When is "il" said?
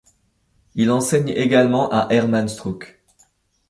0.73-0.89